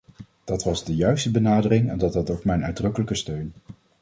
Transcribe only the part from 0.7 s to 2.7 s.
de juiste benadering en dat had ook mijn